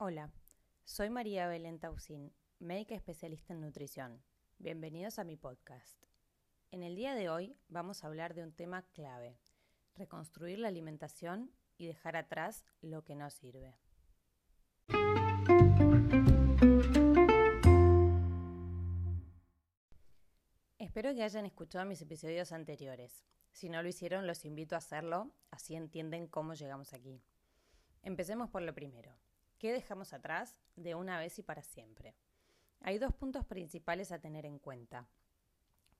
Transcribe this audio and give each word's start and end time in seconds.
Hola, 0.00 0.30
soy 0.84 1.10
María 1.10 1.48
Belén 1.48 1.80
Tausín, 1.80 2.32
médica 2.60 2.94
especialista 2.94 3.52
en 3.52 3.60
nutrición. 3.60 4.22
Bienvenidos 4.58 5.18
a 5.18 5.24
mi 5.24 5.36
podcast. 5.36 6.00
En 6.70 6.84
el 6.84 6.94
día 6.94 7.16
de 7.16 7.28
hoy 7.28 7.58
vamos 7.66 8.04
a 8.04 8.06
hablar 8.06 8.34
de 8.34 8.44
un 8.44 8.52
tema 8.52 8.82
clave, 8.92 9.40
reconstruir 9.96 10.60
la 10.60 10.68
alimentación 10.68 11.50
y 11.78 11.88
dejar 11.88 12.14
atrás 12.14 12.64
lo 12.80 13.02
que 13.02 13.16
no 13.16 13.28
sirve. 13.28 13.76
Espero 20.78 21.12
que 21.12 21.24
hayan 21.24 21.44
escuchado 21.44 21.84
mis 21.86 22.00
episodios 22.00 22.52
anteriores. 22.52 23.24
Si 23.50 23.68
no 23.68 23.82
lo 23.82 23.88
hicieron, 23.88 24.28
los 24.28 24.44
invito 24.44 24.76
a 24.76 24.78
hacerlo, 24.78 25.32
así 25.50 25.74
entienden 25.74 26.28
cómo 26.28 26.54
llegamos 26.54 26.92
aquí. 26.92 27.20
Empecemos 28.04 28.48
por 28.48 28.62
lo 28.62 28.72
primero. 28.72 29.18
¿Qué 29.58 29.72
dejamos 29.72 30.12
atrás 30.12 30.60
de 30.76 30.94
una 30.94 31.18
vez 31.18 31.36
y 31.40 31.42
para 31.42 31.62
siempre? 31.62 32.14
Hay 32.80 32.98
dos 32.98 33.12
puntos 33.12 33.44
principales 33.44 34.12
a 34.12 34.20
tener 34.20 34.46
en 34.46 34.60
cuenta. 34.60 35.08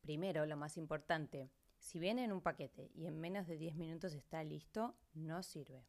Primero, 0.01 0.47
lo 0.47 0.57
más 0.57 0.77
importante, 0.77 1.51
si 1.77 1.99
viene 1.99 2.23
en 2.23 2.31
un 2.31 2.41
paquete 2.41 2.93
y 2.95 3.07
en 3.07 3.19
menos 3.19 3.49
de 3.49 3.59
10 3.59 3.75
minutos 3.75 4.15
está 4.15 4.45
listo, 4.45 4.95
no 5.13 5.43
sirve. 5.43 5.85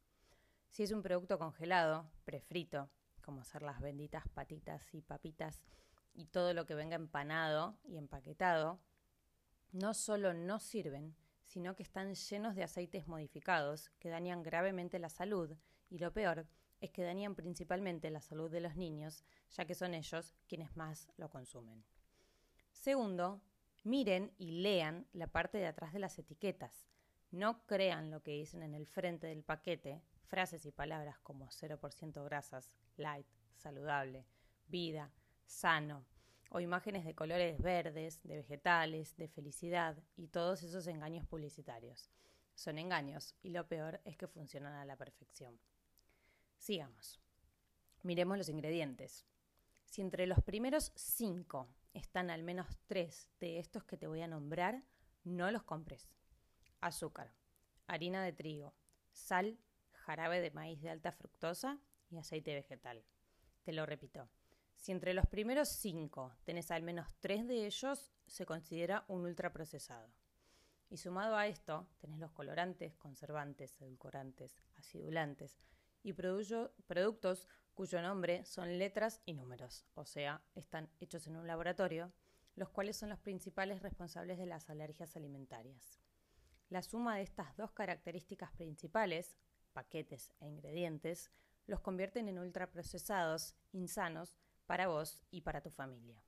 Si 0.69 0.81
es 0.81 0.91
un 0.91 1.03
producto 1.03 1.37
congelado, 1.37 2.09
prefrito, 2.25 2.89
como 3.21 3.43
ser 3.43 3.61
las 3.61 3.79
benditas 3.81 4.27
patitas 4.29 4.91
y 4.95 5.03
papitas 5.03 5.63
y 6.15 6.25
todo 6.25 6.55
lo 6.55 6.65
que 6.65 6.73
venga 6.73 6.95
empanado 6.95 7.77
y 7.83 7.97
empaquetado, 7.97 8.79
no 9.73 9.93
solo 9.93 10.33
no 10.33 10.57
sirven, 10.57 11.15
sino 11.45 11.75
que 11.75 11.83
están 11.83 12.15
llenos 12.15 12.55
de 12.55 12.63
aceites 12.63 13.07
modificados 13.07 13.91
que 13.99 14.09
dañan 14.09 14.41
gravemente 14.41 14.97
la 14.97 15.09
salud 15.09 15.55
y 15.87 15.99
lo 15.99 16.11
peor 16.11 16.47
es 16.81 16.91
que 16.91 17.03
dañan 17.03 17.35
principalmente 17.35 18.09
la 18.09 18.21
salud 18.21 18.49
de 18.49 18.61
los 18.61 18.75
niños, 18.75 19.23
ya 19.51 19.65
que 19.65 19.75
son 19.75 19.93
ellos 19.93 20.33
quienes 20.47 20.75
más 20.75 21.09
lo 21.17 21.29
consumen. 21.29 21.83
Segundo, 22.71 23.41
miren 23.83 24.31
y 24.37 24.51
lean 24.51 25.07
la 25.13 25.27
parte 25.27 25.57
de 25.57 25.67
atrás 25.67 25.93
de 25.93 25.99
las 25.99 26.17
etiquetas. 26.17 26.87
No 27.31 27.65
crean 27.65 28.11
lo 28.11 28.21
que 28.23 28.31
dicen 28.31 28.63
en 28.63 28.73
el 28.73 28.87
frente 28.87 29.27
del 29.27 29.43
paquete, 29.43 30.01
frases 30.27 30.65
y 30.65 30.71
palabras 30.71 31.19
como 31.19 31.47
0% 31.47 32.23
grasas, 32.23 32.71
light, 32.97 33.27
saludable, 33.55 34.25
vida, 34.67 35.11
sano, 35.45 36.05
o 36.51 36.59
imágenes 36.59 37.05
de 37.05 37.13
colores 37.13 37.61
verdes, 37.61 38.21
de 38.23 38.37
vegetales, 38.37 39.15
de 39.17 39.27
felicidad 39.27 39.97
y 40.15 40.27
todos 40.27 40.63
esos 40.63 40.87
engaños 40.87 41.25
publicitarios. 41.27 42.09
Son 42.55 42.77
engaños 42.77 43.35
y 43.41 43.49
lo 43.49 43.67
peor 43.67 44.01
es 44.03 44.17
que 44.17 44.27
funcionan 44.27 44.73
a 44.73 44.85
la 44.85 44.95
perfección. 44.95 45.59
Sigamos. 46.59 47.19
Miremos 48.03 48.37
los 48.37 48.49
ingredientes. 48.49 49.25
Si 49.85 50.01
entre 50.01 50.27
los 50.27 50.43
primeros 50.43 50.91
cinco 50.95 51.67
están 51.93 52.29
al 52.29 52.43
menos 52.43 52.67
tres 52.85 53.29
de 53.39 53.59
estos 53.59 53.85
que 53.85 53.97
te 53.97 54.07
voy 54.07 54.21
a 54.21 54.27
nombrar, 54.27 54.83
no 55.23 55.49
los 55.51 55.63
compres. 55.63 56.09
Azúcar, 56.81 57.33
harina 57.87 58.23
de 58.23 58.33
trigo, 58.33 58.75
sal, 59.13 59.57
jarabe 59.93 60.41
de 60.41 60.51
maíz 60.51 60.81
de 60.81 60.89
alta 60.89 61.11
fructosa 61.11 61.79
y 62.09 62.17
aceite 62.17 62.53
vegetal. 62.53 63.03
Te 63.63 63.71
lo 63.71 63.85
repito. 63.85 64.29
Si 64.75 64.91
entre 64.91 65.13
los 65.13 65.27
primeros 65.27 65.69
cinco 65.69 66.33
tenés 66.43 66.71
al 66.71 66.83
menos 66.83 67.15
tres 67.19 67.47
de 67.47 67.65
ellos, 67.65 68.11
se 68.27 68.45
considera 68.45 69.05
un 69.07 69.21
ultraprocesado. 69.21 70.11
Y 70.89 70.97
sumado 70.97 71.35
a 71.35 71.47
esto, 71.47 71.87
tenés 71.99 72.19
los 72.19 72.31
colorantes, 72.31 72.95
conservantes, 72.97 73.79
edulcorantes, 73.81 74.57
acidulantes, 74.75 75.57
y 76.03 76.13
productos 76.13 77.47
cuyo 77.73 78.01
nombre 78.01 78.43
son 78.45 78.77
letras 78.77 79.21
y 79.25 79.33
números, 79.33 79.85
o 79.93 80.05
sea, 80.05 80.43
están 80.55 80.89
hechos 80.99 81.27
en 81.27 81.37
un 81.37 81.47
laboratorio, 81.47 82.11
los 82.55 82.69
cuales 82.69 82.97
son 82.97 83.09
los 83.09 83.19
principales 83.19 83.81
responsables 83.81 84.37
de 84.37 84.45
las 84.45 84.69
alergias 84.69 85.15
alimentarias. 85.15 86.01
La 86.69 86.81
suma 86.81 87.15
de 87.15 87.23
estas 87.23 87.55
dos 87.55 87.71
características 87.71 88.51
principales, 88.51 89.37
paquetes 89.73 90.31
e 90.39 90.47
ingredientes, 90.47 91.31
los 91.67 91.79
convierten 91.79 92.27
en 92.27 92.39
ultraprocesados, 92.39 93.55
insanos, 93.71 94.35
para 94.65 94.87
vos 94.87 95.23
y 95.31 95.41
para 95.41 95.61
tu 95.61 95.71
familia. 95.71 96.21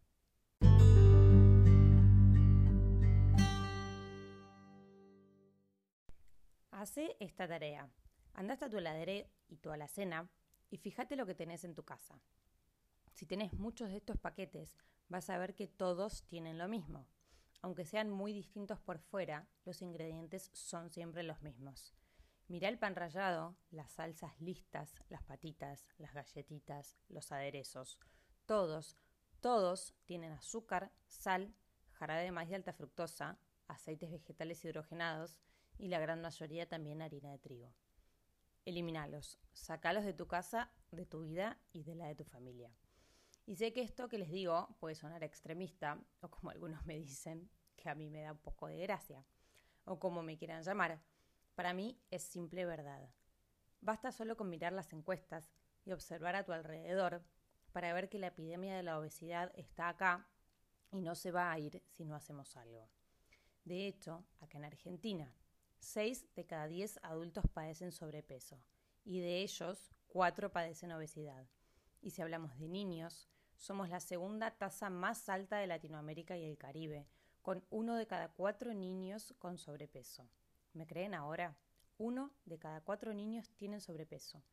Hace 6.71 7.15
esta 7.19 7.47
tarea. 7.47 7.87
Anda 8.33 8.53
hasta 8.53 8.69
tu 8.69 8.77
heladera 8.77 9.27
y 9.51 9.57
tu 9.57 9.69
alacena 9.69 10.27
y 10.71 10.77
fíjate 10.77 11.15
lo 11.15 11.25
que 11.25 11.35
tenés 11.35 11.63
en 11.63 11.75
tu 11.75 11.83
casa. 11.83 12.19
Si 13.13 13.25
tenés 13.25 13.53
muchos 13.53 13.89
de 13.89 13.97
estos 13.97 14.17
paquetes, 14.17 14.77
vas 15.09 15.29
a 15.29 15.37
ver 15.37 15.53
que 15.53 15.67
todos 15.67 16.23
tienen 16.23 16.57
lo 16.57 16.67
mismo. 16.67 17.07
Aunque 17.61 17.85
sean 17.85 18.09
muy 18.09 18.33
distintos 18.33 18.79
por 18.79 18.99
fuera, 18.99 19.47
los 19.65 19.81
ingredientes 19.81 20.49
son 20.53 20.89
siempre 20.89 21.21
los 21.21 21.41
mismos. 21.41 21.93
Mira 22.47 22.69
el 22.69 22.79
pan 22.79 22.95
rallado, 22.95 23.55
las 23.69 23.91
salsas 23.91 24.39
listas, 24.41 24.95
las 25.09 25.23
patitas, 25.23 25.87
las 25.97 26.13
galletitas, 26.13 26.97
los 27.09 27.31
aderezos. 27.31 27.99
Todos, 28.45 28.97
todos 29.41 29.93
tienen 30.05 30.31
azúcar, 30.31 30.91
sal, 31.07 31.53
jarabe 31.93 32.23
de 32.23 32.31
maíz 32.31 32.49
de 32.49 32.55
alta 32.55 32.73
fructosa, 32.73 33.37
aceites 33.67 34.11
vegetales 34.11 34.63
hidrogenados 34.65 35.37
y 35.77 35.87
la 35.87 35.99
gran 35.99 36.21
mayoría 36.21 36.67
también 36.67 37.01
harina 37.01 37.31
de 37.31 37.39
trigo. 37.39 37.73
Elimínalos, 38.65 39.39
sacalos 39.53 40.05
de 40.05 40.13
tu 40.13 40.27
casa, 40.27 40.71
de 40.91 41.05
tu 41.05 41.21
vida 41.21 41.57
y 41.73 41.83
de 41.83 41.95
la 41.95 42.07
de 42.07 42.15
tu 42.15 42.23
familia. 42.23 42.71
Y 43.47 43.55
sé 43.55 43.73
que 43.73 43.81
esto 43.81 44.07
que 44.07 44.19
les 44.19 44.29
digo 44.29 44.75
puede 44.79 44.95
sonar 44.95 45.23
extremista, 45.23 45.99
o 46.21 46.29
como 46.29 46.51
algunos 46.51 46.85
me 46.85 46.99
dicen, 46.99 47.49
que 47.75 47.89
a 47.89 47.95
mí 47.95 48.09
me 48.09 48.21
da 48.21 48.33
un 48.33 48.37
poco 48.37 48.67
de 48.67 48.77
gracia, 48.77 49.25
o 49.85 49.99
como 49.99 50.21
me 50.21 50.37
quieran 50.37 50.61
llamar. 50.61 51.01
Para 51.55 51.73
mí 51.73 51.99
es 52.11 52.21
simple 52.21 52.65
verdad. 52.65 53.09
Basta 53.81 54.11
solo 54.11 54.37
con 54.37 54.49
mirar 54.49 54.73
las 54.73 54.93
encuestas 54.93 55.51
y 55.83 55.91
observar 55.91 56.35
a 56.35 56.45
tu 56.45 56.51
alrededor 56.51 57.23
para 57.71 57.93
ver 57.93 58.09
que 58.09 58.19
la 58.19 58.27
epidemia 58.27 58.75
de 58.75 58.83
la 58.83 58.99
obesidad 58.99 59.51
está 59.55 59.89
acá 59.89 60.27
y 60.91 61.01
no 61.01 61.15
se 61.15 61.31
va 61.31 61.51
a 61.51 61.57
ir 61.57 61.81
si 61.87 62.05
no 62.05 62.15
hacemos 62.15 62.55
algo. 62.57 62.87
De 63.63 63.87
hecho, 63.87 64.23
acá 64.39 64.59
en 64.59 64.65
Argentina, 64.65 65.33
6 65.81 66.35
de 66.35 66.45
cada 66.45 66.67
10 66.67 66.99
adultos 67.01 67.43
padecen 67.51 67.91
sobrepeso 67.91 68.63
y 69.03 69.19
de 69.19 69.41
ellos 69.41 69.91
4 70.09 70.51
padecen 70.51 70.91
obesidad. 70.91 71.47
Y 72.01 72.11
si 72.11 72.21
hablamos 72.21 72.57
de 72.59 72.67
niños, 72.67 73.27
somos 73.57 73.89
la 73.89 73.99
segunda 73.99 74.51
tasa 74.51 74.89
más 74.89 75.27
alta 75.27 75.57
de 75.57 75.67
Latinoamérica 75.67 76.37
y 76.37 76.45
el 76.45 76.57
Caribe, 76.57 77.07
con 77.41 77.65
uno 77.71 77.95
de 77.95 78.05
cada 78.05 78.29
cuatro 78.29 78.73
niños 78.73 79.33
con 79.39 79.57
sobrepeso. 79.57 80.29
¿Me 80.73 80.85
creen 80.85 81.15
ahora? 81.15 81.57
Uno 81.97 82.31
de 82.45 82.59
cada 82.59 82.81
cuatro 82.81 83.13
niños 83.13 83.49
tienen 83.55 83.81
sobrepeso. 83.81 84.43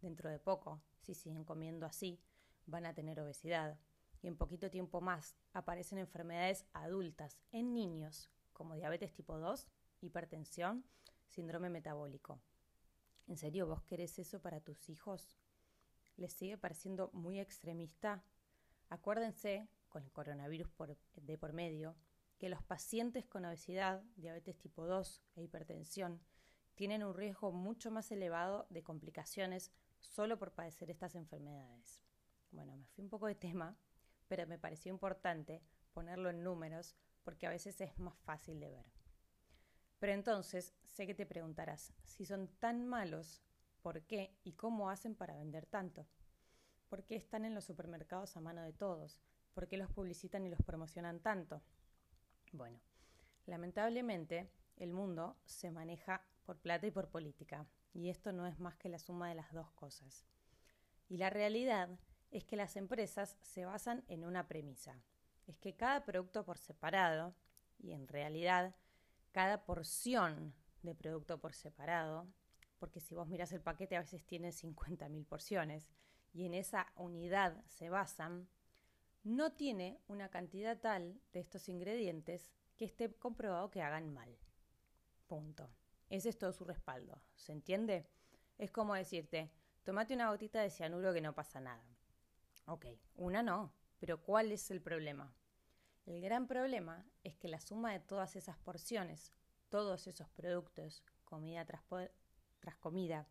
Dentro 0.00 0.30
de 0.30 0.38
poco, 0.38 0.82
si 1.00 1.14
siguen 1.14 1.44
comiendo 1.44 1.84
así, 1.84 2.20
van 2.66 2.86
a 2.86 2.94
tener 2.94 3.20
obesidad. 3.20 3.78
Y 4.22 4.28
en 4.28 4.36
poquito 4.36 4.70
tiempo 4.70 5.00
más 5.00 5.36
aparecen 5.52 5.98
enfermedades 5.98 6.66
adultas 6.72 7.38
en 7.52 7.74
niños, 7.74 8.30
como 8.52 8.74
diabetes 8.74 9.12
tipo 9.12 9.38
2 9.38 9.66
hipertensión, 10.00 10.84
síndrome 11.26 11.70
metabólico. 11.70 12.40
¿En 13.26 13.36
serio 13.36 13.66
vos 13.66 13.82
querés 13.82 14.18
eso 14.18 14.40
para 14.40 14.60
tus 14.60 14.88
hijos? 14.88 15.36
¿Les 16.16 16.32
sigue 16.32 16.58
pareciendo 16.58 17.10
muy 17.12 17.38
extremista? 17.38 18.24
Acuérdense, 18.88 19.68
con 19.88 20.02
el 20.02 20.12
coronavirus 20.12 20.68
de 21.14 21.38
por 21.38 21.52
medio, 21.52 21.96
que 22.38 22.48
los 22.48 22.62
pacientes 22.62 23.26
con 23.26 23.44
obesidad, 23.44 24.02
diabetes 24.16 24.58
tipo 24.58 24.86
2 24.86 25.22
e 25.36 25.42
hipertensión 25.42 26.20
tienen 26.74 27.04
un 27.04 27.14
riesgo 27.14 27.52
mucho 27.52 27.90
más 27.90 28.10
elevado 28.10 28.66
de 28.70 28.82
complicaciones 28.82 29.70
solo 30.00 30.38
por 30.38 30.52
padecer 30.52 30.90
estas 30.90 31.14
enfermedades. 31.14 32.00
Bueno, 32.50 32.76
me 32.76 32.86
fui 32.86 33.04
un 33.04 33.10
poco 33.10 33.26
de 33.26 33.34
tema, 33.34 33.76
pero 34.26 34.46
me 34.46 34.58
pareció 34.58 34.90
importante 34.90 35.62
ponerlo 35.92 36.30
en 36.30 36.42
números 36.42 36.96
porque 37.22 37.46
a 37.46 37.50
veces 37.50 37.80
es 37.80 37.98
más 37.98 38.16
fácil 38.20 38.58
de 38.58 38.70
ver. 38.70 38.99
Pero 40.00 40.14
entonces 40.14 40.74
sé 40.86 41.06
que 41.06 41.14
te 41.14 41.26
preguntarás, 41.26 41.92
si 42.02 42.24
son 42.24 42.48
tan 42.58 42.86
malos, 42.86 43.42
¿por 43.82 44.02
qué 44.02 44.34
y 44.42 44.54
cómo 44.54 44.90
hacen 44.90 45.14
para 45.14 45.36
vender 45.36 45.66
tanto? 45.66 46.06
¿Por 46.88 47.04
qué 47.04 47.16
están 47.16 47.44
en 47.44 47.54
los 47.54 47.66
supermercados 47.66 48.34
a 48.36 48.40
mano 48.40 48.62
de 48.62 48.72
todos? 48.72 49.20
¿Por 49.52 49.68
qué 49.68 49.76
los 49.76 49.92
publicitan 49.92 50.46
y 50.46 50.50
los 50.50 50.62
promocionan 50.62 51.20
tanto? 51.20 51.62
Bueno, 52.52 52.80
lamentablemente 53.44 54.50
el 54.76 54.94
mundo 54.94 55.36
se 55.44 55.70
maneja 55.70 56.24
por 56.44 56.58
plata 56.58 56.86
y 56.86 56.90
por 56.90 57.10
política, 57.10 57.66
y 57.92 58.08
esto 58.08 58.32
no 58.32 58.46
es 58.46 58.58
más 58.58 58.76
que 58.76 58.88
la 58.88 58.98
suma 58.98 59.28
de 59.28 59.34
las 59.34 59.52
dos 59.52 59.70
cosas. 59.72 60.24
Y 61.08 61.18
la 61.18 61.28
realidad 61.28 61.90
es 62.30 62.44
que 62.44 62.56
las 62.56 62.76
empresas 62.76 63.36
se 63.42 63.66
basan 63.66 64.02
en 64.08 64.24
una 64.24 64.48
premisa, 64.48 64.98
es 65.46 65.58
que 65.58 65.76
cada 65.76 66.04
producto 66.04 66.44
por 66.46 66.56
separado, 66.56 67.34
y 67.78 67.92
en 67.92 68.08
realidad 68.08 68.74
cada 69.32 69.64
porción 69.64 70.54
de 70.82 70.94
producto 70.94 71.38
por 71.38 71.54
separado, 71.54 72.26
porque 72.78 73.00
si 73.00 73.14
vos 73.14 73.28
miras 73.28 73.52
el 73.52 73.60
paquete 73.60 73.96
a 73.96 74.00
veces 74.00 74.24
tiene 74.24 74.50
50.000 74.50 75.26
porciones, 75.26 75.88
y 76.32 76.46
en 76.46 76.54
esa 76.54 76.92
unidad 76.96 77.64
se 77.66 77.90
basan, 77.90 78.48
no 79.22 79.52
tiene 79.52 80.00
una 80.08 80.30
cantidad 80.30 80.78
tal 80.78 81.20
de 81.32 81.40
estos 81.40 81.68
ingredientes 81.68 82.50
que 82.76 82.84
esté 82.84 83.12
comprobado 83.14 83.70
que 83.70 83.82
hagan 83.82 84.12
mal. 84.12 84.38
Punto. 85.26 85.70
Ese 86.08 86.28
es 86.28 86.38
todo 86.38 86.52
su 86.52 86.64
respaldo. 86.64 87.20
¿Se 87.34 87.52
entiende? 87.52 88.08
Es 88.58 88.70
como 88.70 88.94
decirte, 88.94 89.52
tomate 89.84 90.14
una 90.14 90.30
gotita 90.30 90.60
de 90.60 90.70
cianuro 90.70 91.12
que 91.12 91.20
no 91.20 91.34
pasa 91.34 91.60
nada. 91.60 91.84
Ok, 92.66 92.86
una 93.16 93.42
no, 93.42 93.74
pero 93.98 94.22
¿cuál 94.22 94.52
es 94.52 94.70
el 94.70 94.80
problema? 94.80 95.34
El 96.10 96.20
gran 96.20 96.48
problema 96.48 97.06
es 97.22 97.36
que 97.36 97.46
la 97.46 97.60
suma 97.60 97.92
de 97.92 98.00
todas 98.00 98.34
esas 98.34 98.58
porciones, 98.58 99.30
todos 99.68 100.08
esos 100.08 100.28
productos, 100.30 101.04
comida 101.24 101.64
tras, 101.64 101.82
tras 102.58 102.76
comida, 102.78 103.28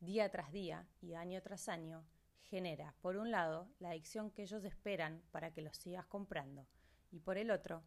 día 0.00 0.28
tras 0.28 0.50
día 0.50 0.88
y 1.00 1.14
año 1.14 1.40
tras 1.40 1.68
año, 1.68 2.04
genera, 2.40 2.96
por 3.00 3.16
un 3.16 3.30
lado, 3.30 3.68
la 3.78 3.90
adicción 3.90 4.32
que 4.32 4.42
ellos 4.42 4.64
esperan 4.64 5.22
para 5.30 5.52
que 5.52 5.62
los 5.62 5.76
sigas 5.76 6.04
comprando, 6.06 6.66
y 7.12 7.20
por 7.20 7.38
el 7.38 7.52
otro, 7.52 7.84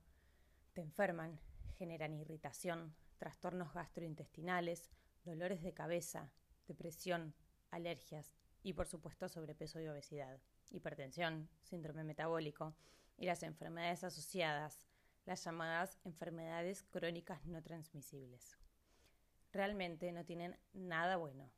te 0.71 0.79
enferman, 0.79 1.37
generan 1.77 2.13
irritación, 2.13 2.95
trastornos 3.17 3.73
gastrointestinales, 3.73 4.89
dolores 5.25 5.61
de 5.61 5.73
cabeza, 5.73 6.31
depresión, 6.65 7.35
alergias 7.71 8.33
y 8.63 8.71
por 8.71 8.87
supuesto 8.87 9.27
sobrepeso 9.27 9.81
y 9.81 9.89
obesidad, 9.89 10.39
hipertensión, 10.69 11.49
síndrome 11.61 12.05
metabólico 12.05 12.73
y 13.19 13.25
las 13.25 13.43
enfermedades 13.43 14.03
asociadas, 14.03 14.87
las 15.25 15.43
llamadas 15.43 15.99
enfermedades 16.05 16.83
crónicas 16.83 17.45
no 17.45 17.61
transmisibles. 17.61 18.57
Realmente 19.51 20.11
no 20.11 20.25
tienen 20.25 20.57
nada 20.73 21.17
bueno. 21.17 21.51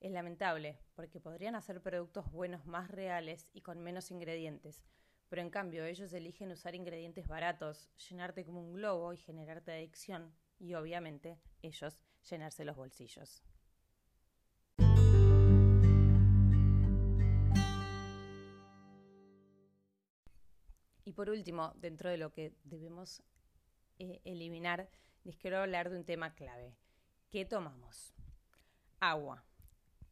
Es 0.00 0.12
lamentable, 0.12 0.78
porque 0.94 1.20
podrían 1.20 1.54
hacer 1.54 1.82
productos 1.82 2.30
buenos 2.30 2.66
más 2.66 2.90
reales 2.90 3.48
y 3.52 3.62
con 3.62 3.80
menos 3.80 4.10
ingredientes, 4.10 4.84
pero 5.28 5.42
en 5.42 5.50
cambio 5.50 5.84
ellos 5.84 6.12
eligen 6.12 6.50
usar 6.50 6.74
ingredientes 6.74 7.26
baratos, 7.26 7.90
llenarte 8.08 8.44
como 8.44 8.60
un 8.60 8.74
globo 8.74 9.12
y 9.12 9.16
generarte 9.16 9.72
adicción, 9.72 10.34
y 10.58 10.74
obviamente 10.74 11.38
ellos 11.62 12.02
llenarse 12.28 12.64
los 12.64 12.76
bolsillos. 12.76 13.42
Y 21.04 21.12
por 21.12 21.30
último, 21.30 21.72
dentro 21.76 22.10
de 22.10 22.18
lo 22.18 22.32
que 22.32 22.54
debemos 22.64 23.22
eh, 23.98 24.20
eliminar, 24.24 24.88
les 25.24 25.36
quiero 25.36 25.58
hablar 25.58 25.90
de 25.90 25.98
un 25.98 26.04
tema 26.04 26.34
clave. 26.34 26.76
¿Qué 27.30 27.44
tomamos? 27.44 28.14
Agua 28.98 29.44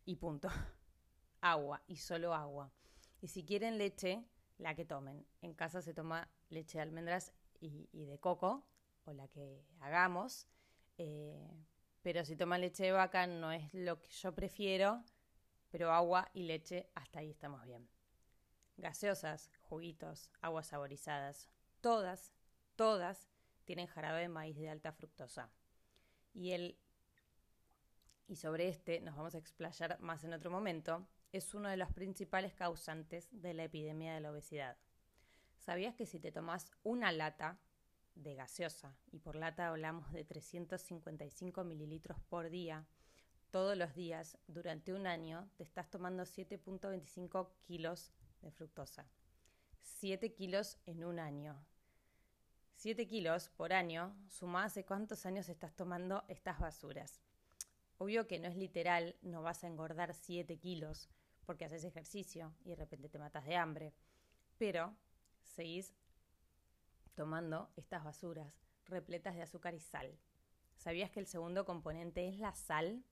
y 0.05 0.17
punto. 0.17 0.49
Agua 1.41 1.83
y 1.87 1.97
solo 1.97 2.35
agua. 2.35 2.73
Y 3.21 3.29
si 3.29 3.45
quieren 3.45 3.79
leche, 3.79 4.25
la 4.59 4.75
que 4.75 4.85
tomen. 4.85 5.25
En 5.41 5.55
casa 5.55 5.83
se 5.83 5.95
toma 5.95 6.29
leche 6.51 6.79
de 6.79 6.83
almendras 6.83 7.33
y, 7.61 7.89
de 7.93 8.19
coco, 8.19 8.65
o 9.05 9.13
la 9.13 9.29
que 9.29 9.65
hagamos. 9.81 10.47
Eh, 10.99 11.49
pero 12.03 12.25
si 12.25 12.37
toman 12.37 12.61
leche 12.61 12.85
de 12.85 12.93
vaca 12.93 13.27
no 13.27 13.53
es 13.53 13.73
lo 13.73 14.01
que 14.01 14.11
yo 14.11 14.35
prefiero, 14.35 15.05
pero 15.71 15.93
agua 15.93 16.29
y 16.33 16.45
leche, 16.45 16.89
hasta 16.95 17.21
ahí 17.21 17.31
estamos 17.31 17.65
bien. 17.65 17.89
Gaseosas, 18.79 19.51
juguitos, 19.61 20.31
aguas 20.41 20.69
saborizadas, 20.69 21.49
todas, 21.81 22.33
todas 22.75 23.29
tienen 23.65 23.87
jarabe 23.87 24.23
de 24.23 24.29
maíz 24.29 24.57
de 24.57 24.71
alta 24.71 24.93
fructosa. 24.93 25.51
Y 26.33 26.53
el 26.53 26.79
y 28.29 28.37
sobre 28.37 28.69
este 28.69 29.01
nos 29.01 29.17
vamos 29.17 29.35
a 29.35 29.39
explayar 29.39 29.99
más 30.01 30.23
en 30.23 30.35
otro 30.35 30.51
momento, 30.51 31.07
es 31.33 31.55
uno 31.55 31.69
de 31.69 31.77
los 31.77 31.91
principales 31.93 32.55
causantes 32.55 33.29
de 33.31 33.55
la 33.55 33.65
epidemia 33.65 34.15
de 34.15 34.21
la 34.21 34.31
obesidad. 34.31 34.77
¿Sabías 35.59 35.95
que 35.95 36.07
si 36.07 36.21
te 36.21 36.31
tomas 36.31 36.71
una 36.83 37.11
lata 37.11 37.59
de 38.15 38.35
gaseosa, 38.35 38.97
y 39.13 39.19
por 39.19 39.37
lata 39.37 39.69
hablamos 39.69 40.13
de 40.13 40.25
355 40.25 41.65
mililitros 41.65 42.19
por 42.29 42.51
día, 42.51 42.87
todos 43.51 43.77
los 43.77 43.95
días, 43.95 44.37
durante 44.47 44.93
un 44.93 45.07
año, 45.07 45.49
te 45.57 45.63
estás 45.63 45.89
tomando 45.91 46.25
7.25 46.25 47.49
kilos 47.63 48.13
de 48.43 48.51
fructosa. 48.51 49.07
7 49.83 50.33
kilos 50.33 50.79
en 50.87 51.05
un 51.05 51.19
año. 51.19 51.65
7 52.77 53.07
kilos 53.09 53.49
por 53.51 53.73
año, 53.73 54.15
suma 54.29 54.65
hace 54.65 54.85
cuántos 54.85 55.27
años 55.27 55.49
estás 55.49 55.75
tomando 55.75 56.25
estas 56.29 56.61
basuras. 56.61 57.21
Obvio 57.99 58.29
que 58.29 58.39
no 58.39 58.47
es 58.47 58.57
literal, 58.57 59.17
no 59.23 59.43
vas 59.43 59.65
a 59.65 59.67
engordar 59.67 60.15
7 60.15 60.59
kilos 60.59 61.09
porque 61.45 61.65
haces 61.65 61.83
ejercicio 61.83 62.55
y 62.65 62.69
de 62.69 62.77
repente 62.77 63.09
te 63.09 63.19
matas 63.19 63.45
de 63.47 63.57
hambre, 63.57 63.95
pero 64.59 64.95
seguís 65.43 65.93
tomando 67.15 67.69
estas 67.75 68.05
basuras 68.05 68.53
repletas 68.87 69.35
de 69.35 69.43
azúcar 69.43 69.75
y 69.75 69.81
sal. 69.81 70.17
¿Sabías 70.77 71.11
que 71.11 71.21
el 71.21 71.27
segundo 71.27 71.65
componente 71.65 72.29
es 72.29 72.39
la 72.39 72.55
sal? 72.55 73.03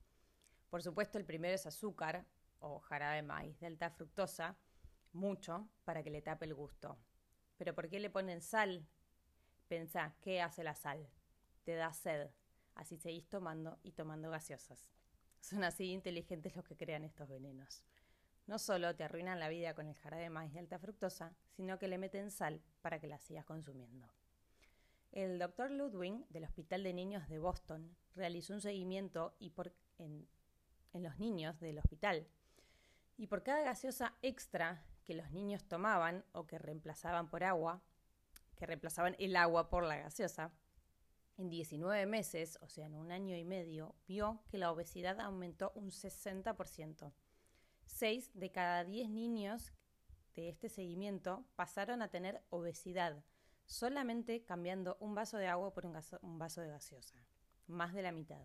Por 0.71 0.83
supuesto, 0.83 1.19
el 1.19 1.25
primero 1.25 1.55
es 1.55 1.67
azúcar 1.67 2.25
o 2.61 2.79
jarabe 2.79 3.17
de 3.17 3.23
maíz 3.23 3.59
de 3.59 3.67
alta 3.67 3.91
fructosa, 3.91 4.57
mucho 5.17 5.69
para 5.85 6.03
que 6.03 6.11
le 6.11 6.23
tape 6.23 6.45
el 6.45 6.55
gusto. 6.55 6.97
Pero 7.57 7.75
¿por 7.75 7.89
qué 7.89 7.99
le 7.99 8.11
ponen 8.11 8.41
sal? 8.41 8.87
Pensá, 9.67 10.15
¿qué 10.21 10.41
hace 10.43 10.63
la 10.63 10.75
sal? 10.75 11.09
Te 11.65 11.75
da 11.75 11.93
sed. 11.93 12.31
Así 12.75 12.97
seguís 12.97 13.29
tomando 13.29 13.79
y 13.83 13.93
tomando 13.93 14.31
gaseosas. 14.31 14.87
Son 15.41 15.65
así 15.65 15.93
inteligentes 15.93 16.55
los 16.55 16.65
que 16.65 16.77
crean 16.77 17.05
estos 17.05 17.29
venenos. 17.29 17.83
No 18.47 18.59
solo 18.59 18.95
te 18.95 19.03
arruinan 19.03 19.41
la 19.41 19.49
vida 19.49 19.75
con 19.75 19.87
el 19.89 19.97
jarabe 19.97 20.25
de 20.25 20.31
maíz 20.31 20.53
de 20.53 20.61
alta 20.61 20.79
fructosa, 20.79 21.35
sino 21.57 21.79
que 21.79 21.89
le 21.89 21.99
meten 21.99 22.31
sal 22.31 22.63
para 22.83 23.01
que 23.01 23.09
la 23.09 23.19
sigas 23.19 23.45
consumiendo. 23.45 24.07
El 25.11 25.39
doctor 25.39 25.71
Ludwig 25.71 26.27
del 26.29 26.45
Hospital 26.45 26.83
de 26.83 26.93
Niños 26.93 27.29
de 27.29 27.39
Boston 27.39 27.97
realizó 28.15 28.53
un 28.53 28.61
seguimiento 28.61 29.35
en 29.99 30.29
los 30.93 31.19
niños 31.19 31.59
del 31.59 31.79
hospital. 31.79 32.29
Y 33.17 33.27
por 33.29 33.43
cada 33.43 33.63
gaseosa 33.63 34.15
extra 34.21 34.85
que 35.07 35.15
los 35.15 35.31
niños 35.31 35.65
tomaban 35.65 36.25
o 36.33 36.47
que 36.47 36.59
reemplazaban 36.59 37.31
por 37.31 37.45
agua, 37.45 37.81
que 38.57 38.67
reemplazaban 38.67 39.15
el 39.19 39.37
agua 39.37 39.71
por 39.71 39.85
la 39.85 39.97
gaseosa, 39.97 40.53
en 41.37 41.49
19 41.49 42.07
meses, 42.07 42.59
o 42.63 42.69
sea, 42.69 42.87
en 42.87 42.95
un 42.95 43.13
año 43.13 43.37
y 43.37 43.45
medio, 43.45 43.95
vio 44.09 44.43
que 44.49 44.59
la 44.59 44.73
obesidad 44.73 45.21
aumentó 45.21 45.71
un 45.75 45.91
60%. 45.91 47.13
6 47.85 48.31
de 48.35 48.51
cada 48.51 48.85
10 48.85 49.11
niños 49.11 49.73
de 50.35 50.49
este 50.49 50.69
seguimiento 50.69 51.47
pasaron 51.55 52.03
a 52.03 52.09
tener 52.09 52.43
obesidad, 52.51 53.23
solamente 53.65 54.45
cambiando 54.45 54.97
un 54.99 55.15
vaso 55.15 55.37
de 55.37 55.47
agua 55.47 55.73
por 55.73 55.87
un, 55.87 55.97
un 56.23 56.39
vaso 56.39 56.63
de 56.63 56.69
gaseosa. 56.69 57.23
Más 57.67 57.95
de 57.95 58.03
la 58.03 58.13
mitad. 58.13 58.45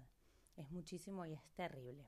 Es 0.58 0.70
muchísimo 0.70 1.26
y 1.26 1.34
es 1.34 1.44
terrible. 1.56 2.08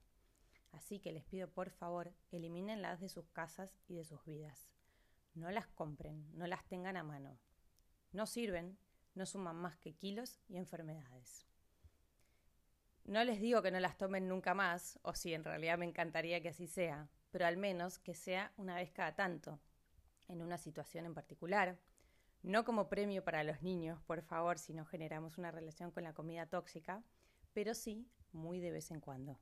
Así 0.74 1.00
que 1.00 1.13
les 1.13 1.24
pido 1.24 1.48
por 1.48 1.70
favor, 1.70 2.13
elimínenlas 2.32 3.00
de 3.00 3.08
sus 3.08 3.30
casas 3.30 3.80
y 3.88 3.96
de 3.96 4.03
sus 4.03 4.25
vidas. 4.25 4.70
No 5.34 5.50
las 5.50 5.68
compren, 5.68 6.30
no 6.38 6.46
las 6.46 6.68
tengan 6.68 6.98
a 6.98 7.03
mano. 7.03 7.39
No 8.12 8.25
sirven, 8.25 8.77
no 9.15 9.25
suman 9.25 9.56
más 9.56 9.77
que 9.77 9.94
kilos 9.94 10.42
y 10.50 10.58
enfermedades. 10.58 11.48
No 13.06 13.24
les 13.24 13.39
digo 13.39 13.62
que 13.62 13.72
no 13.72 13.80
las 13.80 13.98
tomen 13.98 14.27
nunca 14.27 14.53
más, 14.53 15.00
o 15.03 15.13
si 15.13 15.34
en 15.34 15.44
realidad 15.44 15.77
me 15.77 15.86
encantaría 15.86 16.42
que 16.42 16.50
así 16.50 16.68
sea, 16.68 17.08
pero 17.32 17.46
al 17.46 17.58
menos 17.58 18.00
que 18.00 18.15
sea 18.15 18.51
una 18.58 18.75
vez 18.75 18.92
cada 18.92 19.15
tanto, 19.15 19.60
en 20.27 20.42
una 20.42 20.58
situación 20.58 21.06
en 21.06 21.13
particular. 21.13 21.77
No 22.42 22.65
como 22.65 22.89
premio 22.89 23.24
para 23.24 23.44
los 23.44 23.62
niños, 23.62 24.01
por 24.03 24.22
favor, 24.22 24.58
si 24.58 24.74
no 24.74 24.86
generamos 24.86 25.38
una 25.38 25.51
relación 25.51 25.92
con 25.92 26.03
la 26.03 26.13
comida 26.13 26.46
tóxica, 26.48 27.03
pero 27.53 27.74
sí 27.74 28.08
muy 28.32 28.60
de 28.60 28.72
vez 28.72 28.89
en 28.92 29.00
cuando. 29.00 29.38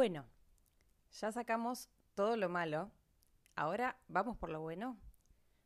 Bueno, 0.00 0.24
ya 1.12 1.30
sacamos 1.30 1.90
todo 2.14 2.34
lo 2.38 2.48
malo, 2.48 2.90
ahora 3.54 4.00
vamos 4.08 4.38
por 4.38 4.48
lo 4.48 4.62
bueno. 4.62 4.98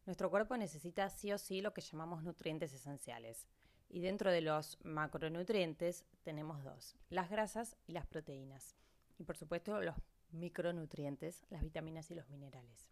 Nuestro 0.06 0.28
cuerpo 0.28 0.56
necesita 0.56 1.08
sí 1.08 1.32
o 1.32 1.38
sí 1.38 1.62
lo 1.62 1.72
que 1.72 1.82
llamamos 1.82 2.24
nutrientes 2.24 2.72
esenciales. 2.72 3.46
Y 3.88 4.00
dentro 4.00 4.32
de 4.32 4.40
los 4.40 4.76
macronutrientes 4.82 6.04
tenemos 6.24 6.64
dos, 6.64 6.96
las 7.10 7.30
grasas 7.30 7.76
y 7.86 7.92
las 7.92 8.08
proteínas. 8.08 8.74
Y 9.18 9.22
por 9.22 9.36
supuesto 9.36 9.80
los 9.80 9.94
micronutrientes, 10.32 11.44
las 11.48 11.62
vitaminas 11.62 12.10
y 12.10 12.16
los 12.16 12.28
minerales. 12.28 12.88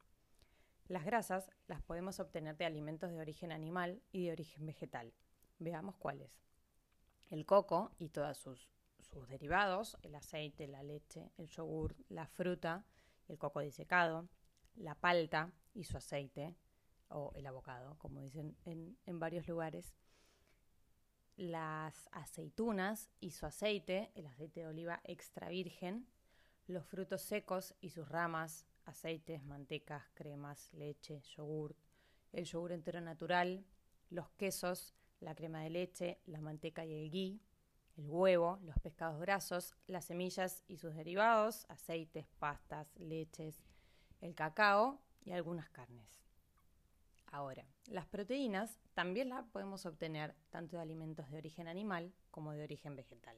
Las 0.87 1.05
grasas 1.05 1.51
las 1.67 1.83
podemos 1.83 2.21
obtener 2.21 2.57
de 2.57 2.67
alimentos 2.67 3.11
de 3.11 3.19
origen 3.19 3.51
animal 3.51 4.01
y 4.13 4.27
de 4.27 4.31
origen 4.31 4.65
vegetal. 4.65 5.13
Veamos 5.59 5.97
cuáles. 5.97 6.41
El 7.31 7.47
coco 7.47 7.91
y 7.99 8.11
todos 8.11 8.39
sus, 8.39 8.71
sus 9.13 9.29
derivados, 9.29 9.99
el 10.03 10.15
aceite, 10.15 10.67
la 10.67 10.83
leche, 10.83 11.31
el 11.37 11.49
yogur, 11.49 11.95
la 12.09 12.27
fruta, 12.27 12.85
el 13.29 13.39
coco 13.39 13.61
disecado, 13.61 14.29
la 14.77 14.95
palta 14.95 15.53
y 15.75 15.85
su 15.85 15.99
aceite, 15.99 16.55
o 17.09 17.33
el 17.35 17.47
abocado, 17.47 17.99
como 17.99 18.21
dicen 18.21 18.57
en, 18.65 19.21
varios 19.21 19.47
lugares, 19.47 19.95
las 21.37 22.09
aceitunas 22.13 23.11
y 23.21 23.33
su 23.33 23.45
aceite, 23.45 24.11
el 24.15 24.27
aceite 24.27 24.61
de 24.61 24.67
oliva 24.69 25.01
extra 25.05 25.51
virgen, 25.51 26.07
los 26.67 26.87
frutos 26.87 27.21
secos 27.21 27.75
y 27.81 27.91
sus 27.91 28.09
ramas, 28.09 28.67
aceites, 28.87 29.43
mantecas, 29.45 30.05
cremas, 30.15 30.73
leche, 30.73 31.21
yogur, 31.37 31.77
el 32.33 32.45
yogur 32.47 32.73
entero 32.73 33.03
natural, 33.03 33.67
los 34.09 34.31
quesos, 34.31 34.95
la 35.21 35.35
crema 35.35 35.61
de 35.61 35.71
leche, 35.71 36.21
la 36.25 36.41
manteca 36.41 36.87
y 36.87 36.95
el 36.95 37.11
ghee, 37.11 37.41
el 37.97 38.09
huevo, 38.09 38.59
los 38.63 38.79
pescados 38.79 39.21
grasos, 39.21 39.75
las 39.87 40.07
semillas 40.07 40.65
y 40.67 40.77
sus 40.77 40.95
derivados, 40.95 41.67
aceites, 41.69 42.27
pastas, 42.39 42.93
leches, 42.97 43.63
el 44.21 44.35
cacao 44.35 45.01
y 45.25 45.33
algunas 45.33 45.69
carnes. 45.71 46.23
Ahora, 47.27 47.67
las 47.87 48.07
proteínas 48.07 48.79
también 48.95 49.31
las 49.31 49.45
podemos 49.47 49.87
obtener 49.87 50.35
tanto 50.51 50.77
de 50.77 50.83
alimentos 50.83 51.31
de 51.31 51.39
origen 51.39 51.67
animal 51.67 52.13
como 52.31 52.53
de 52.53 52.63
origen 52.63 52.95
vegetal. 52.95 53.37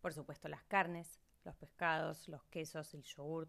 Por 0.00 0.12
supuesto, 0.12 0.48
las 0.48 0.62
carnes, 0.64 1.18
los 1.44 1.56
pescados, 1.56 2.28
los 2.28 2.44
quesos, 2.44 2.92
el 2.94 3.02
yogur. 3.02 3.48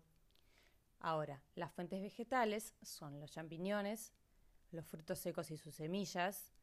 Ahora, 0.99 1.43
las 1.55 1.71
fuentes 1.73 2.01
vegetales 2.01 2.73
son 2.81 3.19
los 3.19 3.31
champiñones, 3.31 4.13
los 4.71 4.85
frutos 4.85 5.19
secos 5.19 5.51
y 5.51 5.57
sus 5.57 5.75
semillas, 5.75 6.53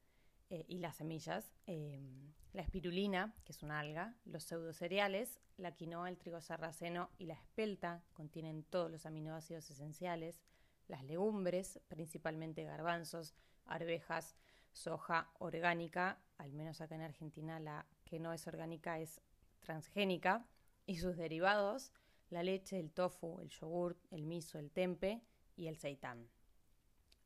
eh, 0.51 0.65
y 0.69 0.79
las 0.79 0.97
semillas, 0.97 1.53
em, 1.67 2.33
la 2.53 2.63
espirulina, 2.63 3.35
que 3.45 3.53
es 3.53 3.63
una 3.63 3.81
alga, 3.81 4.15
los 4.25 4.45
pseudocereales, 4.45 5.41
la 5.57 5.75
quinoa, 5.75 6.09
el 6.09 6.19
trigo 6.19 6.41
sarraceno 6.41 7.11
y 7.19 7.27
la 7.27 7.35
espelta 7.35 8.03
contienen 8.13 8.65
todos 8.65 8.91
los 8.91 9.07
aminoácidos 9.07 9.71
esenciales, 9.71 10.41
las 10.87 11.05
legumbres, 11.05 11.81
principalmente 11.89 12.65
garbanzos, 12.65 13.35
arvejas, 13.65 14.37
soja 14.73 15.31
orgánica, 15.39 16.19
al 16.37 16.53
menos 16.53 16.81
acá 16.81 16.95
en 16.95 17.03
Argentina 17.03 17.59
la 17.61 17.87
que 18.05 18.19
no 18.19 18.33
es 18.33 18.47
orgánica 18.47 18.99
es 18.99 19.21
transgénica, 19.61 20.47
y 20.87 20.99
sus 20.99 21.17
derivados, 21.17 21.93
la 22.31 22.43
leche, 22.43 22.79
el 22.79 22.91
tofu, 22.91 23.41
el 23.41 23.49
yogur, 23.49 23.97
el 24.11 24.27
miso, 24.27 24.59
el 24.59 24.71
tempe 24.71 25.23
y 25.57 25.69
el 25.69 25.77
seitán. 25.77 26.29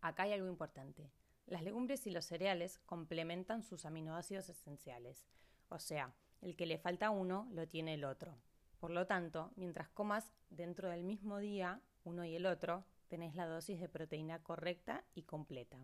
Acá 0.01 0.25
hay 0.25 0.33
algo 0.33 0.49
importante. 0.49 1.11
Las 1.49 1.62
legumbres 1.62 2.07
y 2.07 2.11
los 2.11 2.26
cereales 2.26 2.78
complementan 2.85 3.62
sus 3.62 3.87
aminoácidos 3.87 4.50
esenciales, 4.50 5.25
o 5.71 5.78
sea, 5.78 6.12
el 6.43 6.57
que 6.57 6.67
le 6.67 6.76
falta 6.76 7.09
uno 7.09 7.49
lo 7.52 7.67
tiene 7.67 7.95
el 7.95 8.05
otro. 8.05 8.37
Por 8.78 8.90
lo 8.90 9.07
tanto, 9.07 9.50
mientras 9.57 9.88
comas 9.88 10.31
dentro 10.50 10.90
del 10.90 11.05
mismo 11.05 11.38
día 11.38 11.81
uno 12.05 12.26
y 12.26 12.37
el 12.37 12.45
otro, 12.45 12.85
tenés 13.09 13.35
la 13.35 13.47
dosis 13.47 13.81
de 13.81 13.88
proteína 13.88 14.43
correcta 14.43 15.05
y 15.14 15.23
completa. 15.23 15.78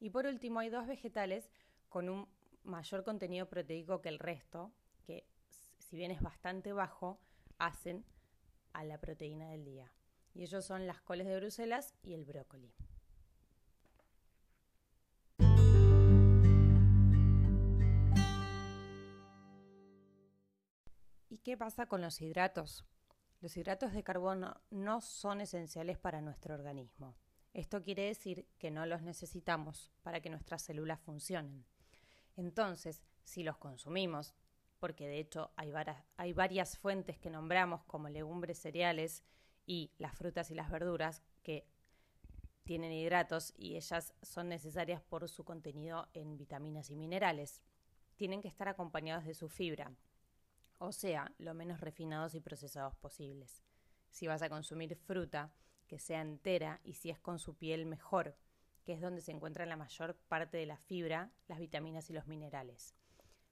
Y 0.00 0.10
por 0.10 0.26
último, 0.26 0.60
hay 0.60 0.68
dos 0.68 0.86
vegetales 0.86 1.50
con 1.88 2.10
un 2.10 2.28
mayor 2.62 3.04
contenido 3.04 3.48
proteico 3.48 4.02
que 4.02 4.10
el 4.10 4.18
resto, 4.18 4.70
que 5.06 5.26
si 5.78 5.96
bien 5.96 6.10
es 6.10 6.20
bastante 6.20 6.74
bajo, 6.74 7.18
hacen 7.58 8.04
a 8.74 8.84
la 8.84 9.00
proteína 9.00 9.48
del 9.50 9.64
día. 9.64 9.90
Y 10.34 10.42
ellos 10.42 10.66
son 10.66 10.86
las 10.86 11.00
coles 11.00 11.26
de 11.26 11.38
Bruselas 11.38 11.94
y 12.02 12.12
el 12.12 12.26
brócoli. 12.26 12.74
¿Y 21.34 21.38
qué 21.38 21.56
pasa 21.56 21.86
con 21.86 22.00
los 22.00 22.20
hidratos? 22.20 22.84
Los 23.40 23.56
hidratos 23.56 23.92
de 23.92 24.04
carbono 24.04 24.60
no 24.70 25.00
son 25.00 25.40
esenciales 25.40 25.98
para 25.98 26.20
nuestro 26.20 26.54
organismo. 26.54 27.16
Esto 27.52 27.82
quiere 27.82 28.02
decir 28.02 28.46
que 28.56 28.70
no 28.70 28.86
los 28.86 29.02
necesitamos 29.02 29.90
para 30.04 30.20
que 30.20 30.30
nuestras 30.30 30.62
células 30.62 31.00
funcionen. 31.00 31.66
Entonces, 32.36 33.02
si 33.24 33.42
los 33.42 33.56
consumimos, 33.56 34.32
porque 34.78 35.08
de 35.08 35.18
hecho 35.18 35.50
hay, 35.56 36.32
varias 36.34 36.78
fuentes 36.78 37.18
que 37.18 37.30
nombramos 37.30 37.82
como 37.82 38.08
legumbres, 38.08 38.60
cereales 38.60 39.24
y 39.66 39.90
las 39.98 40.16
frutas 40.16 40.52
y 40.52 40.54
las 40.54 40.70
verduras 40.70 41.20
que 41.42 41.66
tienen 42.62 42.92
hidratos 42.92 43.52
y 43.56 43.74
ellas 43.74 44.14
son 44.22 44.50
necesarias 44.50 45.02
por 45.02 45.28
su 45.28 45.44
contenido 45.44 46.06
en 46.12 46.36
vitaminas 46.36 46.90
y 46.90 46.96
minerales. 46.96 47.60
Tienen 48.14 48.40
que 48.40 48.46
estar 48.46 48.68
acompañados 48.68 49.24
de 49.24 49.34
su 49.34 49.48
fibra, 49.48 49.90
o 50.86 50.92
sea, 50.92 51.32
lo 51.38 51.54
menos 51.54 51.80
refinados 51.80 52.34
y 52.34 52.40
procesados 52.40 52.94
posibles. 52.96 53.62
Si 54.10 54.26
vas 54.26 54.42
a 54.42 54.48
consumir 54.48 54.96
fruta, 54.96 55.52
que 55.86 55.98
sea 55.98 56.20
entera 56.20 56.80
y 56.84 56.94
si 56.94 57.10
es 57.10 57.18
con 57.18 57.38
su 57.38 57.56
piel 57.56 57.86
mejor, 57.86 58.36
que 58.84 58.92
es 58.92 59.00
donde 59.00 59.20
se 59.20 59.32
encuentra 59.32 59.66
la 59.66 59.76
mayor 59.76 60.16
parte 60.28 60.56
de 60.56 60.66
la 60.66 60.76
fibra, 60.76 61.30
las 61.48 61.58
vitaminas 61.58 62.10
y 62.10 62.12
los 62.12 62.26
minerales. 62.26 62.94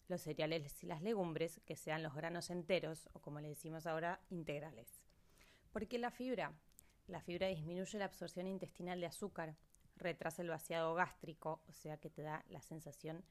Los 0.09 0.23
cereales 0.23 0.83
y 0.83 0.87
las 0.87 1.03
legumbres, 1.03 1.61
que 1.65 1.77
sean 1.77 2.03
los 2.03 2.15
granos 2.15 2.51
enteros 2.51 3.09
o 3.13 3.21
como 3.21 3.41
le 3.41 3.49
decimos 3.49 3.87
ahora, 3.87 4.21
integrales. 4.29 5.05
¿Por 5.73 5.87
qué 5.89 5.99
la 5.99 6.11
fibra? 6.11 6.53
La 7.07 7.21
fibra 7.21 7.49
disminuye 7.49 7.99
la 7.99 8.05
absorción 8.05 8.47
intestinal 8.47 9.01
de 9.01 9.07
azúcar, 9.07 9.57
retrasa 9.97 10.43
el 10.43 10.49
vaciado 10.49 10.95
gástrico, 10.95 11.63
o 11.67 11.73
sea 11.73 11.97
que 11.97 12.11
te 12.11 12.23
da 12.23 12.45
la 12.49 12.61
sensación 12.61 13.25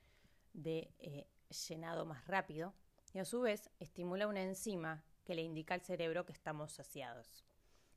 de 0.53 0.93
eh, 0.99 1.27
llenado 1.67 2.05
más 2.05 2.27
rápido, 2.27 2.73
y 3.13 3.19
a 3.19 3.25
su 3.25 3.41
vez 3.41 3.69
estimula 3.79 4.27
una 4.27 4.41
enzima 4.41 5.03
que 5.23 5.35
le 5.35 5.41
indica 5.41 5.73
al 5.73 5.81
cerebro 5.81 6.25
que 6.25 6.33
estamos 6.33 6.71
saciados. 6.71 7.45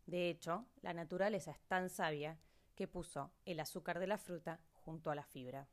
De 0.07 0.29
hecho, 0.29 0.67
la 0.83 0.93
naturaleza 0.93 1.53
es 1.53 1.61
tan 1.63 1.89
sabia 1.89 2.39
que 2.75 2.89
puso 2.89 3.33
el 3.45 3.61
azúcar 3.61 3.99
de 3.99 4.07
la 4.07 4.19
fruta 4.19 4.61
junto 4.73 5.11
a 5.11 5.15
la 5.15 5.25
fibra. 5.25 5.69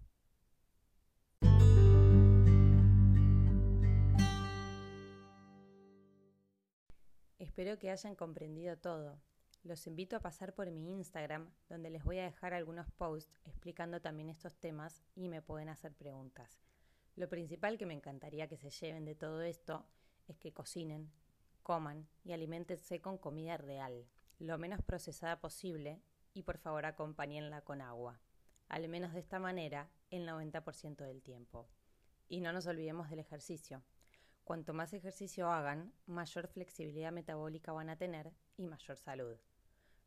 Espero 7.40 7.78
que 7.80 7.90
hayan 7.90 8.16
comprendido 8.16 8.78
todo. 8.78 9.20
Los 9.64 9.86
invito 9.86 10.16
a 10.16 10.22
pasar 10.22 10.54
por 10.54 10.72
mi 10.72 10.94
Instagram, 10.94 11.52
donde 11.70 11.90
les 11.90 12.04
voy 12.04 12.20
a 12.20 12.24
dejar 12.24 12.54
algunos 12.54 12.90
posts 12.92 13.32
explicando 13.46 14.00
también 14.00 14.30
estos 14.30 14.56
temas 14.56 15.04
y 15.16 15.28
me 15.28 15.42
pueden 15.42 15.70
hacer 15.70 15.94
preguntas. 15.94 16.71
Lo 17.16 17.28
principal 17.30 17.78
que 17.78 17.86
me 17.86 17.94
encantaría 17.94 18.48
que 18.48 18.58
se 18.58 18.70
lleven 18.70 19.06
de 19.06 19.16
todo 19.16 19.42
esto 19.42 19.86
es 20.28 20.38
que 20.38 20.54
cocinen, 20.54 21.12
coman 21.62 22.08
y 22.24 22.32
alimentense 22.32 23.02
con 23.02 23.18
comida 23.18 23.58
real, 23.58 24.06
lo 24.40 24.58
menos 24.58 24.82
procesada 24.82 25.40
posible 25.40 26.02
y 26.34 26.44
por 26.44 26.58
favor 26.58 26.86
acompáñenla 26.86 27.62
con 27.62 27.82
agua, 27.82 28.20
al 28.70 28.88
menos 28.88 29.14
de 29.14 29.20
esta 29.20 29.40
manera 29.40 29.90
el 30.10 30.28
90% 30.28 31.06
del 31.06 31.22
tiempo. 31.22 31.68
Y 32.30 32.40
no 32.40 32.54
nos 32.54 32.66
olvidemos 32.66 33.10
del 33.10 33.20
ejercicio. 33.20 33.84
Cuanto 34.44 34.74
más 34.74 34.94
ejercicio 34.94 35.50
hagan, 35.52 35.94
mayor 36.06 36.48
flexibilidad 36.48 37.12
metabólica 37.12 37.74
van 37.74 37.90
a 37.90 37.98
tener 37.98 38.32
y 38.58 38.66
mayor 38.68 38.98
salud. 38.98 39.38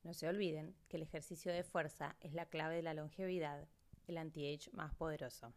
No 0.03 0.15
se 0.15 0.29
olviden 0.29 0.75
que 0.89 0.97
el 0.97 1.03
ejercicio 1.03 1.53
de 1.53 1.65
fuerza 1.65 2.17
es 2.21 2.35
la 2.35 2.47
clave 2.47 2.77
de 2.77 2.83
la 2.83 2.95
longevidad, 2.95 3.69
el 4.07 4.19
anti-age 4.19 4.71
más 4.73 4.95
poderoso. 4.95 5.55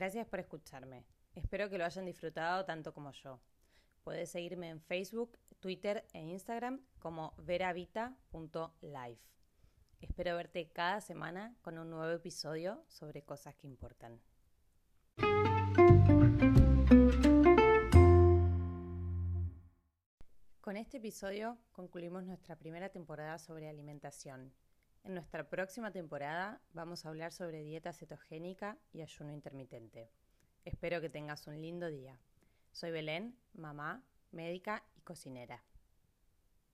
Gracias 0.00 0.26
por 0.26 0.40
escucharme. 0.40 1.04
Espero 1.34 1.68
que 1.68 1.76
lo 1.76 1.84
hayan 1.84 2.06
disfrutado 2.06 2.64
tanto 2.64 2.94
como 2.94 3.12
yo. 3.12 3.38
Puedes 4.02 4.30
seguirme 4.30 4.70
en 4.70 4.80
Facebook, 4.80 5.38
Twitter 5.60 6.06
e 6.14 6.20
Instagram 6.20 6.80
como 6.98 7.34
veravita.life. 7.36 9.22
Espero 10.00 10.36
verte 10.36 10.70
cada 10.72 11.02
semana 11.02 11.54
con 11.60 11.78
un 11.78 11.90
nuevo 11.90 12.10
episodio 12.12 12.82
sobre 12.88 13.22
cosas 13.22 13.54
que 13.56 13.66
importan. 13.66 14.20
Con 20.70 20.76
este 20.76 20.98
episodio 20.98 21.58
concluimos 21.72 22.22
nuestra 22.22 22.54
primera 22.54 22.90
temporada 22.90 23.40
sobre 23.40 23.68
alimentación. 23.68 24.52
En 25.02 25.14
nuestra 25.14 25.50
próxima 25.50 25.90
temporada 25.90 26.60
vamos 26.74 27.04
a 27.04 27.08
hablar 27.08 27.32
sobre 27.32 27.64
dieta 27.64 27.92
cetogénica 27.92 28.78
y 28.92 29.02
ayuno 29.02 29.32
intermitente. 29.32 30.12
Espero 30.64 31.00
que 31.00 31.10
tengas 31.10 31.48
un 31.48 31.60
lindo 31.60 31.88
día. 31.88 32.20
Soy 32.70 32.92
Belén, 32.92 33.36
mamá, 33.52 34.04
médica 34.30 34.84
y 34.96 35.00
cocinera. 35.00 35.60